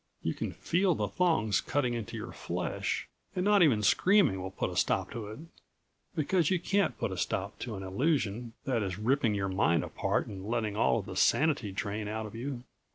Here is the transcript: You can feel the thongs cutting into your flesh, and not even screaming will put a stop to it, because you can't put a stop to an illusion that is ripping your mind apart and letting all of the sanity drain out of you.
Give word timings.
You 0.23 0.33
can 0.33 0.53
feel 0.53 0.95
the 0.95 1.07
thongs 1.07 1.61
cutting 1.61 1.93
into 1.93 2.17
your 2.17 2.31
flesh, 2.31 3.07
and 3.35 3.45
not 3.45 3.61
even 3.61 3.83
screaming 3.83 4.41
will 4.41 4.49
put 4.49 4.71
a 4.71 4.75
stop 4.75 5.11
to 5.11 5.27
it, 5.27 5.37
because 6.15 6.49
you 6.49 6.59
can't 6.59 6.97
put 6.97 7.11
a 7.11 7.17
stop 7.17 7.59
to 7.59 7.75
an 7.75 7.83
illusion 7.83 8.53
that 8.65 8.81
is 8.81 8.97
ripping 8.97 9.35
your 9.35 9.47
mind 9.49 9.83
apart 9.83 10.25
and 10.25 10.47
letting 10.47 10.75
all 10.75 10.97
of 10.97 11.05
the 11.05 11.15
sanity 11.15 11.71
drain 11.71 12.07
out 12.07 12.25
of 12.25 12.33
you. 12.33 12.63